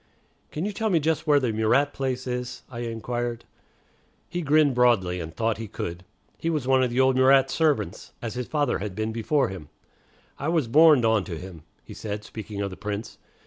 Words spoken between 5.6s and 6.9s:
could. He was one of